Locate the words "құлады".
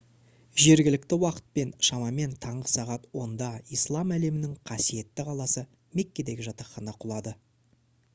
7.05-7.35